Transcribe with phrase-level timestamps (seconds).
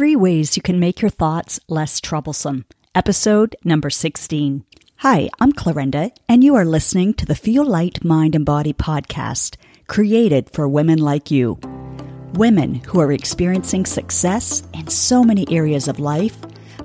[0.00, 2.64] Three Ways You Can Make Your Thoughts Less Troublesome,
[2.94, 4.64] episode number 16.
[4.96, 9.56] Hi, I'm Clarenda, and you are listening to the Feel Light Mind and Body podcast,
[9.88, 11.58] created for women like you.
[12.32, 16.38] Women who are experiencing success in so many areas of life,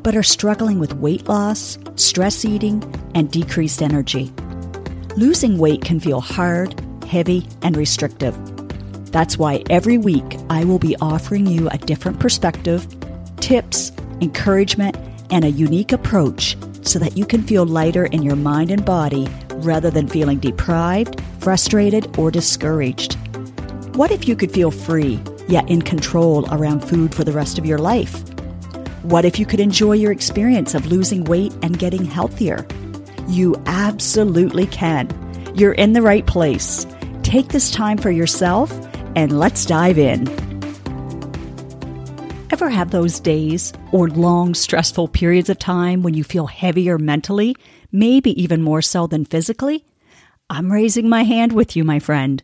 [0.04, 2.84] but are struggling with weight loss, stress eating,
[3.16, 4.34] and decreased energy.
[5.16, 8.36] Losing weight can feel hard, heavy, and restrictive.
[9.14, 12.86] That's why every week I will be offering you a different perspective,
[13.46, 13.92] tips,
[14.22, 14.98] encouragement,
[15.30, 19.28] and a unique approach so that you can feel lighter in your mind and body
[19.58, 23.14] rather than feeling deprived, frustrated, or discouraged.
[23.96, 27.68] What if you could feel free, yet in control around food for the rest of
[27.68, 28.24] your life?
[29.04, 32.66] What if you could enjoy your experience of losing weight and getting healthier?
[33.28, 35.08] You absolutely can.
[35.54, 36.88] You're in the right place.
[37.22, 38.72] Take this time for yourself
[39.16, 40.45] and let's dive in.
[42.66, 47.56] Ever have those days or long, stressful periods of time when you feel heavier mentally,
[47.92, 49.86] maybe even more so than physically?
[50.50, 52.42] I'm raising my hand with you, my friend.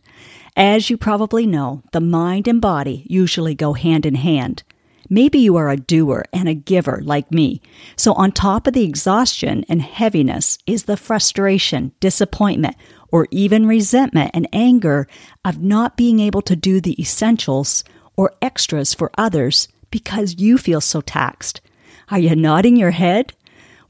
[0.54, 4.62] As you probably know, the mind and body usually go hand in hand.
[5.10, 7.60] Maybe you are a doer and a giver like me.
[7.96, 12.76] So, on top of the exhaustion and heaviness is the frustration, disappointment,
[13.10, 15.08] or even resentment and anger
[15.44, 17.82] of not being able to do the essentials
[18.14, 21.60] or extras for others because you feel so taxed.
[22.10, 23.32] Are you nodding your head?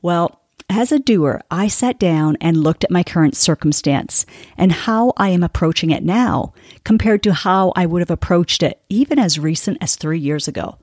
[0.03, 4.25] Well, as a doer, I sat down and looked at my current circumstance
[4.57, 6.53] and how I am approaching it now
[6.85, 10.79] compared to how I would have approached it even as recent as three years ago.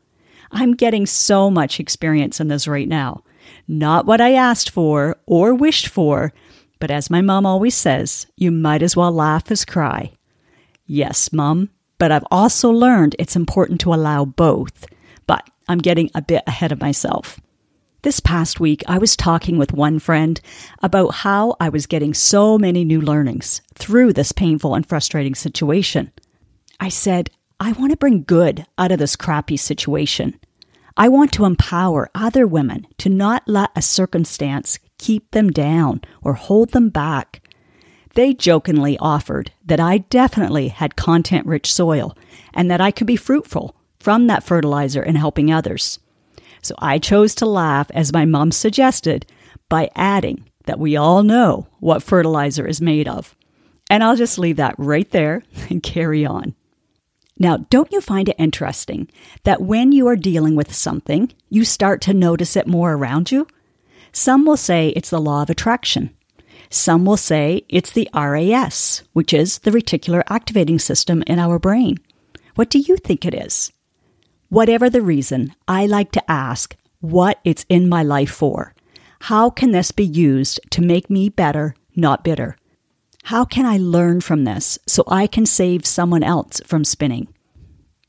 [0.51, 3.23] I'm getting so much experience in this right now.
[3.67, 6.33] Not what I asked for or wished for,
[6.79, 10.11] but as my mom always says, you might as well laugh as cry.
[10.85, 14.87] Yes, mom, but I've also learned it's important to allow both.
[15.29, 17.39] But I'm getting a bit ahead of myself.
[18.01, 20.41] This past week, I was talking with one friend
[20.81, 26.11] about how I was getting so many new learnings through this painful and frustrating situation.
[26.79, 30.39] I said, I want to bring good out of this crappy situation.
[30.97, 36.33] I want to empower other women to not let a circumstance keep them down or
[36.33, 37.47] hold them back.
[38.15, 42.17] They jokingly offered that I definitely had content rich soil
[42.51, 45.99] and that I could be fruitful from that fertilizer and helping others.
[46.61, 49.25] So I chose to laugh as my mom suggested
[49.67, 53.35] by adding that we all know what fertilizer is made of.
[53.89, 56.55] And I'll just leave that right there and carry on.
[57.41, 59.09] Now, don't you find it interesting
[59.43, 63.47] that when you are dealing with something, you start to notice it more around you?
[64.11, 66.09] Some will say it's the law of attraction.
[66.69, 71.97] Some will say it's the RAS, which is the reticular activating system in our brain.
[72.55, 73.71] What do you think it is?
[74.49, 78.73] Whatever the reason, I like to ask what it's in my life for.
[79.21, 82.57] How can this be used to make me better, not bitter?
[83.23, 87.27] How can I learn from this so I can save someone else from spinning?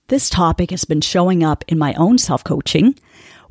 [0.08, 2.98] This topic has been showing up in my own self coaching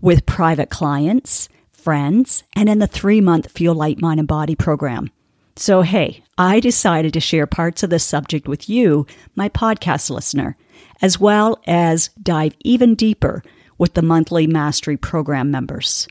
[0.01, 1.49] with private clients
[1.79, 5.09] friends, and in the three month Feel Light Mind and Body program.
[5.55, 10.55] So, hey, I decided to share parts of this subject with you, my podcast listener,
[11.01, 13.43] as well as dive even deeper
[13.77, 16.07] with the monthly Mastery Program members.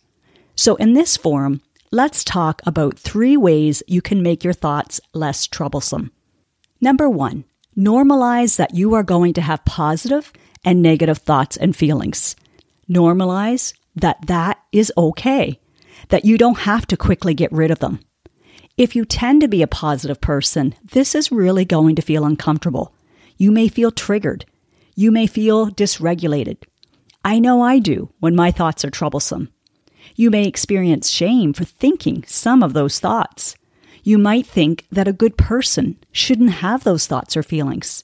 [0.54, 1.60] So, in this forum,
[1.92, 6.10] let's talk about three ways you can make your thoughts less troublesome.
[6.80, 7.44] Number one,
[7.76, 10.32] normalize that you are going to have positive
[10.64, 12.34] and negative thoughts and feelings.
[12.90, 15.60] Normalize that that is okay,
[16.08, 18.00] that you don't have to quickly get rid of them.
[18.76, 22.94] If you tend to be a positive person, this is really going to feel uncomfortable.
[23.36, 24.44] You may feel triggered.
[24.98, 26.56] You may feel dysregulated.
[27.24, 29.48] I know I do when my thoughts are troublesome.
[30.16, 33.54] You may experience shame for thinking some of those thoughts.
[34.02, 38.02] You might think that a good person shouldn't have those thoughts or feelings.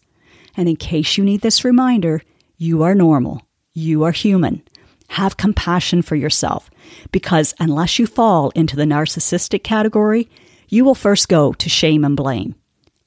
[0.57, 2.23] And in case you need this reminder,
[2.59, 3.43] you are normal.
[3.73, 4.63] You are human.
[5.09, 6.71] Have compassion for yourself
[7.11, 10.31] because unless you fall into the narcissistic category,
[10.69, 12.55] you will first go to shame and blame.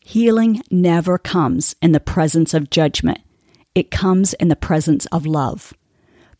[0.04, 3.20] Healing never comes in the presence of judgment.
[3.78, 5.72] It comes in the presence of love.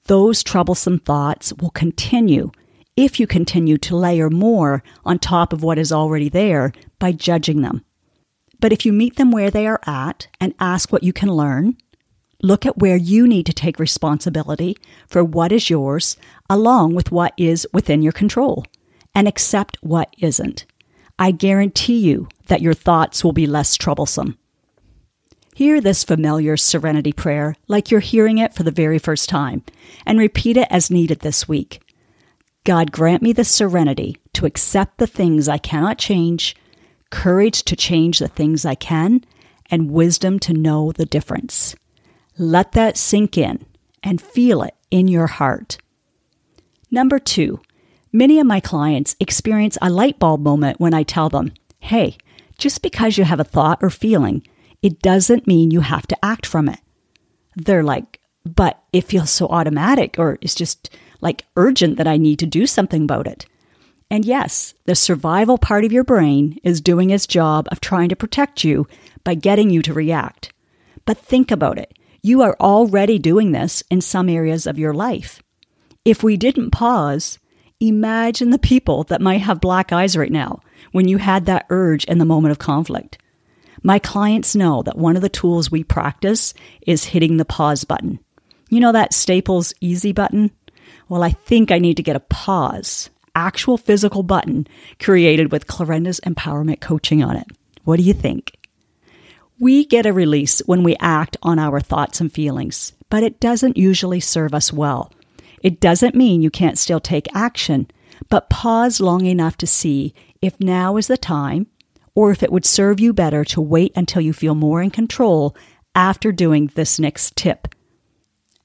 [0.06, 2.50] Those troublesome thoughts will continue
[2.96, 7.62] if you continue to layer more on top of what is already there by judging
[7.62, 7.86] them.
[8.60, 11.78] But if you meet them where they are at and ask what you can learn,
[12.42, 14.76] Look at where you need to take responsibility
[15.08, 16.18] for what is yours,
[16.50, 18.66] along with what is within your control,
[19.14, 20.66] and accept what isn't.
[21.20, 24.40] I guarantee you that your thoughts will be less troublesome.
[25.58, 29.64] Hear this familiar serenity prayer like you're hearing it for the very first time
[30.06, 31.82] and repeat it as needed this week.
[32.64, 36.56] God grant me the serenity to accept the things I cannot change,
[37.10, 39.26] courage to change the things I can,
[39.72, 41.76] and wisdom to know the difference.
[42.38, 43.66] Let that sink in
[44.04, 45.80] and feel it in your heart.
[46.92, 47.62] Number two,
[48.14, 52.16] many of my clients experience a light bulb moment when I tell them, hey,
[52.60, 54.44] just because you have a thought or feeling
[54.82, 56.80] it doesn't mean you have to act from it.
[57.56, 60.90] They're like, but it feels so automatic or it's just
[61.22, 63.46] like urgent that I need to do something about it.
[64.10, 68.16] And yes, the survival part of your brain is doing its job of trying to
[68.16, 68.88] protect you
[69.24, 70.54] by getting you to react.
[71.06, 71.98] But think about it.
[72.22, 75.42] You are already doing this in some areas of your life.
[76.06, 77.38] If we didn't pause,
[77.82, 80.62] imagine the people that might have black eyes right now
[80.94, 83.18] when you had that urge in the moment of conflict.
[83.84, 88.20] My clients know that one of the tools we practice is hitting the pause button.
[88.70, 90.52] You know that Staples easy button?
[91.10, 94.68] Well, I think I need to get a pause, actual physical button
[95.00, 97.48] created with Clarenda's empowerment coaching on it.
[97.84, 98.58] What do you think?
[99.60, 103.78] We get a release when we act on our thoughts and feelings, but it doesn't
[103.78, 105.12] usually serve us well.
[105.64, 107.90] It doesn't mean you can't still take action,
[108.30, 111.68] but pause long enough to see if now is the time
[112.18, 115.56] or if it would serve you better to wait until you feel more in control
[115.94, 117.68] after doing this next tip.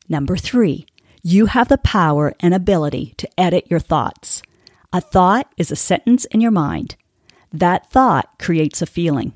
[0.09, 0.87] Number three,
[1.23, 4.41] you have the power and ability to edit your thoughts.
[4.91, 6.97] A thought is a sentence in your mind.
[7.53, 9.35] That thought creates a feeling.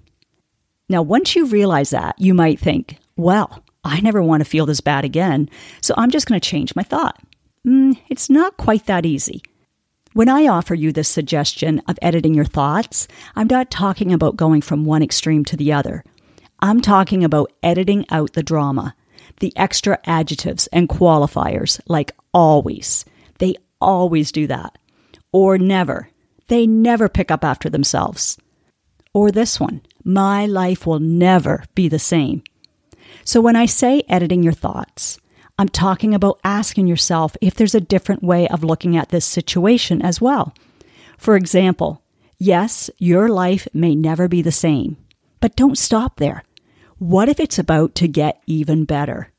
[0.89, 4.81] Now, once you realize that, you might think, well, I never want to feel this
[4.81, 5.51] bad again,
[5.83, 7.21] so I'm just going to change my thought.
[7.67, 9.43] Mm, it's not quite that easy.
[10.17, 14.63] When I offer you this suggestion of editing your thoughts, I'm not talking about going
[14.63, 16.03] from one extreme to the other.
[16.59, 18.97] I'm talking about editing out the drama,
[19.41, 23.05] the extra adjectives and qualifiers like always.
[23.41, 24.79] They always do that.
[25.33, 26.09] Or never.
[26.49, 28.39] They never pick up after themselves.
[29.13, 32.43] Or this one, my life will never be the same.
[33.23, 35.19] So when I say editing your thoughts,
[35.59, 40.03] I'm talking about asking yourself if there's a different way of looking at this situation
[40.03, 40.55] as well.
[41.17, 42.03] For example,
[42.39, 44.99] yes, your life may never be the same,
[45.41, 46.45] but don't stop there.
[46.99, 49.33] What if it's about to get even better?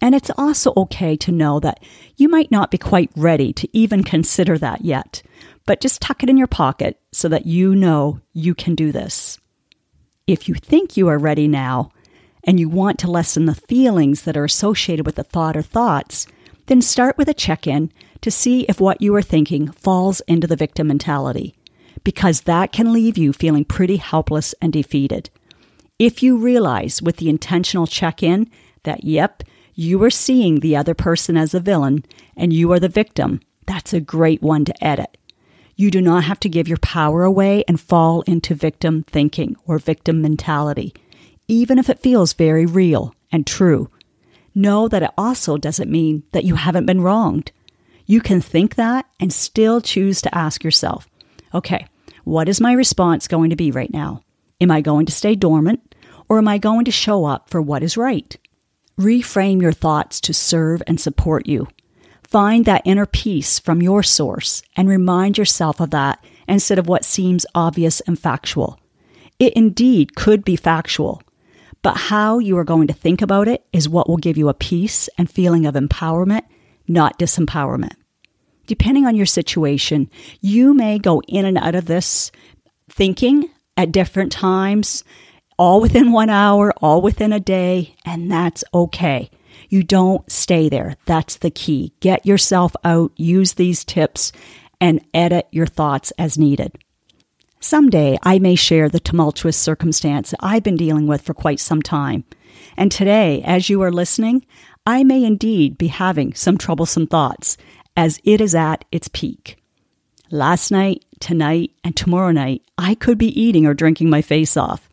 [0.00, 1.82] And it's also okay to know that
[2.16, 5.22] you might not be quite ready to even consider that yet,
[5.64, 9.38] but just tuck it in your pocket so that you know you can do this.
[10.26, 11.92] If you think you are ready now,
[12.46, 16.26] and you want to lessen the feelings that are associated with the thought or thoughts,
[16.66, 20.46] then start with a check in to see if what you are thinking falls into
[20.46, 21.54] the victim mentality,
[22.04, 25.28] because that can leave you feeling pretty helpless and defeated.
[25.98, 28.50] If you realize with the intentional check in
[28.84, 29.42] that, yep,
[29.74, 32.04] you are seeing the other person as a villain
[32.36, 35.16] and you are the victim, that's a great one to edit.
[35.74, 39.78] You do not have to give your power away and fall into victim thinking or
[39.78, 40.94] victim mentality
[41.48, 43.90] even if it feels very real and true.
[44.54, 47.52] Know that it also doesn't mean that you haven't been wronged.
[48.06, 51.08] You can think that and still choose to ask yourself,
[51.52, 51.86] okay,
[52.24, 54.22] what is my response going to be right now?
[54.60, 55.94] Am I going to stay dormant
[56.28, 58.36] or am I going to show up for what is right?
[58.98, 61.68] Reframe your thoughts to serve and support you.
[62.22, 67.04] Find that inner peace from your source and remind yourself of that instead of what
[67.04, 68.80] seems obvious and factual.
[69.38, 71.22] It indeed could be factual,
[71.86, 74.54] but how you are going to think about it is what will give you a
[74.54, 76.42] peace and feeling of empowerment,
[76.88, 77.94] not disempowerment.
[78.66, 82.32] Depending on your situation, you may go in and out of this
[82.90, 85.04] thinking at different times,
[85.60, 89.30] all within one hour, all within a day, and that's okay.
[89.68, 90.96] You don't stay there.
[91.04, 91.92] That's the key.
[92.00, 94.32] Get yourself out, use these tips,
[94.80, 96.76] and edit your thoughts as needed.
[97.60, 102.24] Someday I may share the tumultuous circumstance I've been dealing with for quite some time.
[102.76, 104.44] And today, as you are listening,
[104.86, 107.56] I may indeed be having some troublesome thoughts
[107.96, 109.56] as it is at its peak.
[110.30, 114.88] Last night, tonight, and tomorrow night, I could be eating or drinking my face off,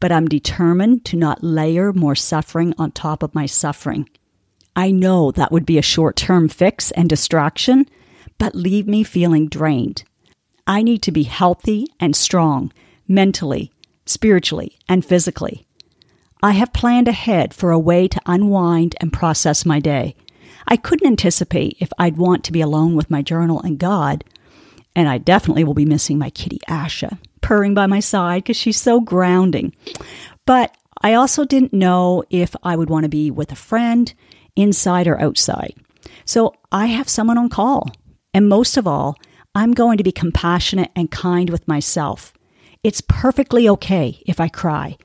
[0.00, 4.08] but I'm determined to not layer more suffering on top of my suffering.
[4.74, 7.86] I know that would be a short term fix and distraction,
[8.38, 10.04] but leave me feeling drained
[10.66, 12.72] I need to be healthy and strong
[13.08, 13.72] mentally,
[14.04, 15.66] spiritually, and physically.
[16.42, 20.16] I have planned ahead for a way to unwind and process my day.
[20.68, 24.24] I couldn't anticipate if I'd want to be alone with my journal and God,
[24.94, 28.80] and I definitely will be missing my kitty Asha, purring by my side because she's
[28.80, 29.74] so grounding.
[30.46, 34.12] But I also didn't know if I would want to be with a friend,
[34.56, 35.74] inside or outside.
[36.24, 37.90] So I have someone on call.
[38.34, 39.16] And most of all,
[39.56, 42.34] I'm going to be compassionate and kind with myself.
[42.84, 44.98] It's perfectly okay if I cry.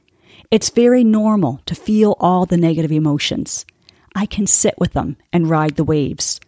[0.52, 3.66] It's very normal to feel all the negative emotions.
[4.14, 6.42] I can sit with them and ride the waves.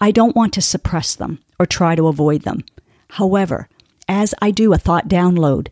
[0.00, 2.62] I don't want to suppress them or try to avoid them.
[3.10, 3.68] However,
[4.06, 5.66] as I do a thought download,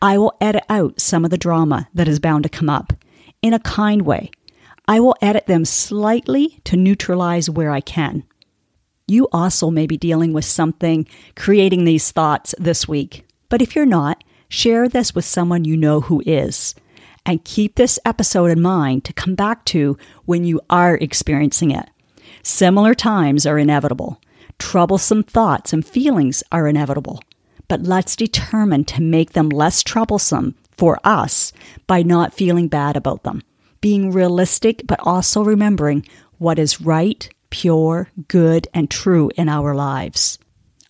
[0.00, 2.92] I will edit out some of the drama that is bound to come up
[3.42, 4.30] in a kind way.
[4.86, 8.22] I will edit them slightly to neutralize where I can.
[9.06, 11.06] You also may be dealing with something
[11.36, 13.26] creating these thoughts this week.
[13.48, 16.74] But if you're not, share this with someone you know who is.
[17.26, 21.88] And keep this episode in mind to come back to when you are experiencing it.
[22.42, 24.20] Similar times are inevitable.
[24.58, 27.20] Troublesome thoughts and feelings are inevitable.
[27.68, 31.52] But let's determine to make them less troublesome for us
[31.86, 33.42] by not feeling bad about them.
[33.80, 36.04] Being realistic, but also remembering
[36.38, 40.38] what is right pure, good, and true in our lives.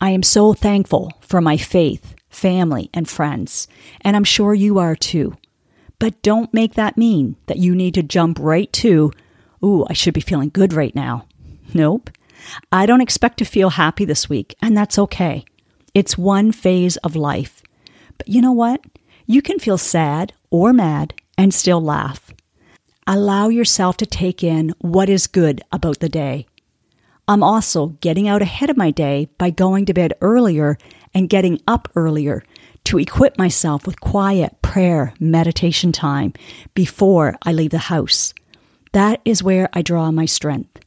[0.01, 3.69] I am so thankful for my faith, family, and friends,
[4.01, 5.37] and I'm sure you are too.
[5.99, 9.13] But don't make that mean that you need to jump right to,
[9.63, 11.27] ooh, I should be feeling good right now.
[11.75, 12.11] Nope.
[12.71, 15.45] I don't expect to feel happy this week, and that's okay.
[15.95, 17.63] It's one phase of life.
[18.19, 18.81] But you know what?
[19.27, 22.33] You can feel sad or mad and still laugh.
[23.07, 26.47] Allow yourself to take in what is good about the day.
[27.29, 30.77] I'm also getting out ahead of my day by going to bed earlier
[31.15, 32.43] and getting up earlier
[32.85, 36.33] to equip myself with quiet prayer, meditation time
[36.75, 38.35] before I leave the house.
[38.93, 40.81] That is where I draw my strength.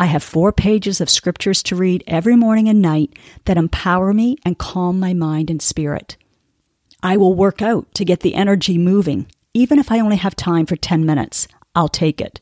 [0.00, 3.16] I have four pages of scriptures to read every morning and night
[3.46, 6.16] that empower me and calm my mind and spirit.
[7.02, 9.26] I will work out to get the energy moving.
[9.54, 12.40] Even if I only have time for 10 minutes, I'll take it.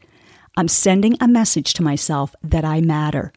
[0.59, 3.31] I'm sending a message to myself that I matter.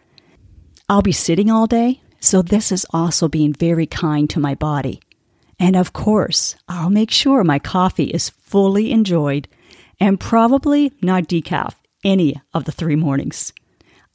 [0.88, 5.01] I'll be sitting all day, so this is also being very kind to my body.
[5.59, 9.49] And of course, I'll make sure my coffee is fully enjoyed
[9.99, 11.73] and probably not decaf
[12.05, 13.51] any of the three mornings.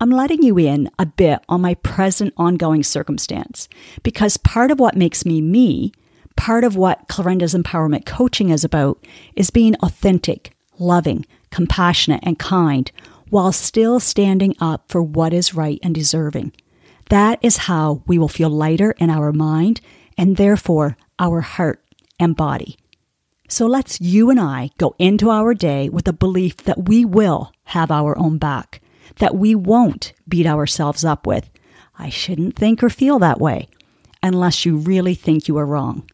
[0.01, 3.69] I'm letting you in a bit on my present ongoing circumstance
[4.03, 5.93] because part of what makes me me,
[6.37, 9.07] part of what Clarenda's empowerment coaching is about,
[9.37, 12.91] is being authentic, loving, compassionate, and kind
[13.31, 16.53] while still standing up for what is right and deserving.
[17.11, 19.81] That is how we will feel lighter in our mind
[20.19, 21.81] and therefore our heart
[22.19, 22.77] and body.
[23.49, 27.53] So let's you and I go into our day with a belief that we will
[27.65, 28.81] have our own back,
[29.19, 31.49] that we won't beat ourselves up with.
[31.97, 33.69] I shouldn't think or feel that way
[34.25, 36.11] unless you really think you are wrong.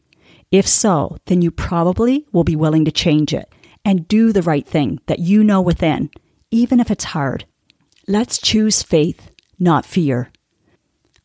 [0.50, 3.50] If so, then you probably will be willing to change it
[3.84, 6.10] and do the right thing that you know within,
[6.50, 7.44] even if it's hard.
[8.06, 10.30] Let's choose faith, not fear.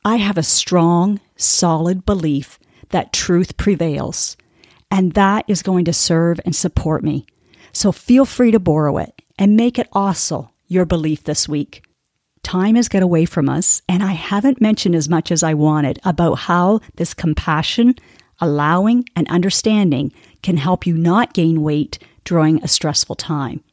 [0.04, 2.60] I have a strong, solid belief
[2.90, 4.38] that truth prevails,
[4.92, 7.26] and that is going to serve and support me.
[7.72, 11.84] So feel free to borrow it and make it also your belief this week.
[12.44, 16.00] Time has got away from us, and I haven't mentioned as much as I wanted
[16.04, 17.96] about how this compassion,
[18.40, 20.12] allowing, and understanding
[20.42, 23.64] can help you not gain weight during a stressful time.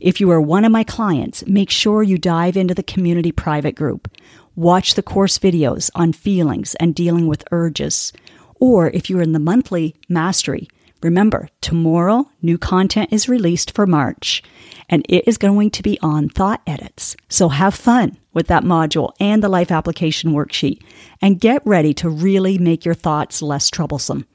[0.00, 3.74] If you are one of my clients, make sure you dive into the community private
[3.74, 4.10] group.
[4.56, 8.12] Watch the course videos on feelings and dealing with urges.
[8.60, 10.68] Or if you're in the monthly mastery,
[11.04, 14.42] remember tomorrow new content is released for March
[14.88, 17.14] and it is going to be on thought edits.
[17.28, 20.82] So have fun with that module and the life application worksheet
[21.20, 24.26] and get ready to really make your thoughts less troublesome.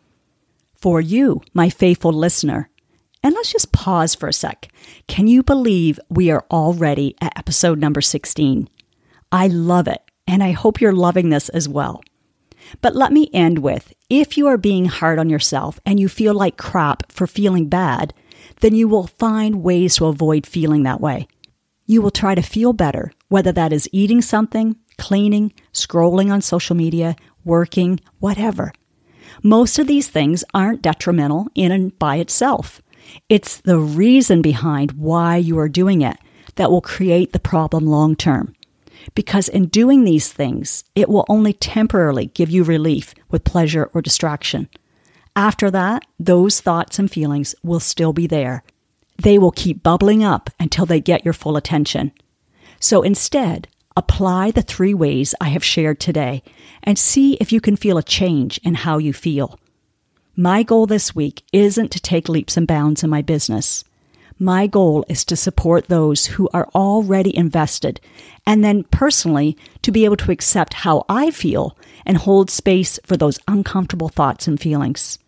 [0.75, 2.69] For you, my faithful listener,
[3.21, 4.69] and let's just pause for a sec.
[5.07, 8.69] Can you believe we are already at episode number 16?
[9.31, 12.01] I love it, and I hope you're loving this as well.
[12.81, 16.33] But let me end with if you are being hard on yourself and you feel
[16.33, 18.13] like crap for feeling bad,
[18.61, 21.27] then you will find ways to avoid feeling that way.
[21.85, 26.75] You will try to feel better, whether that is eating something, cleaning, scrolling on social
[26.75, 28.73] media, working, whatever.
[29.41, 32.81] Most of these things aren't detrimental in and by itself.
[33.27, 36.17] It's the reason behind why you are doing it
[36.55, 38.53] that will create the problem long term.
[39.15, 44.01] Because in doing these things, it will only temporarily give you relief with pleasure or
[44.01, 44.69] distraction.
[45.35, 48.63] After that, those thoughts and feelings will still be there.
[49.21, 52.11] They will keep bubbling up until they get your full attention.
[52.79, 56.43] So instead, apply the three ways I have shared today
[56.83, 59.59] and see if you can feel a change in how you feel.
[60.35, 63.83] My goal this week isn't to take leaps and bounds in my business.
[64.41, 67.99] My goal is to support those who are already invested,
[68.47, 73.17] and then personally to be able to accept how I feel and hold space for
[73.17, 75.19] those uncomfortable thoughts and feelings.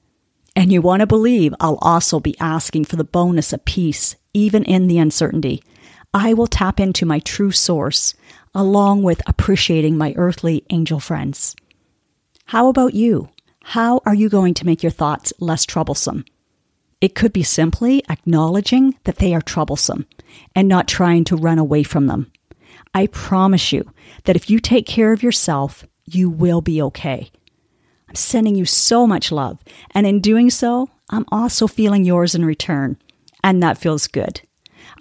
[0.56, 4.63] And you want to believe I'll also be asking for the bonus of peace, even
[4.63, 5.62] in the uncertainty.
[6.13, 8.13] I will tap into my true source,
[8.56, 11.53] along with appreciating my earthly angel friends.
[12.46, 13.30] How about you?
[13.63, 16.24] How are you going to make your thoughts less troublesome?
[17.01, 20.05] It could be simply acknowledging that they are troublesome
[20.55, 22.31] and not trying to run away from them.
[22.93, 23.91] I promise you
[24.25, 27.31] that if you take care of yourself, you will be okay.
[28.08, 29.58] I'm sending you so much love,
[29.91, 32.98] and in doing so, I'm also feeling yours in return,
[33.43, 34.41] and that feels good.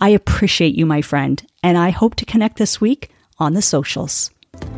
[0.00, 4.30] I appreciate you, my friend, and I hope to connect this week on the socials.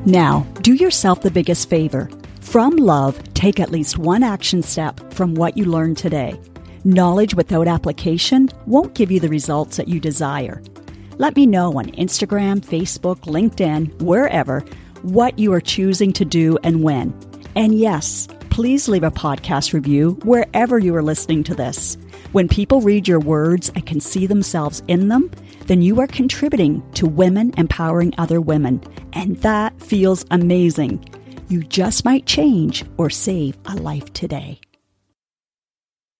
[0.06, 2.10] Now, do yourself the biggest favor.
[2.40, 6.40] From love, take at least one action step from what you learned today.
[6.84, 10.60] Knowledge without application won't give you the results that you desire.
[11.16, 14.64] Let me know on Instagram, Facebook, LinkedIn, wherever,
[15.02, 17.14] what you are choosing to do and when.
[17.54, 21.96] And yes, please leave a podcast review wherever you are listening to this.
[22.32, 25.30] When people read your words and can see themselves in them,
[25.66, 28.82] then you are contributing to women empowering other women.
[29.12, 31.04] And that feels amazing.
[31.48, 34.58] You just might change or save a life today.